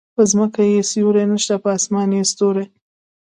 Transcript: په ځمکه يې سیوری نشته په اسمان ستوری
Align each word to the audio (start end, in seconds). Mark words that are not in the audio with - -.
په 0.15 0.21
ځمکه 0.31 0.61
يې 0.71 0.79
سیوری 0.91 1.23
نشته 1.31 1.55
په 1.63 1.69
اسمان 1.77 2.11
ستوری 2.31 2.65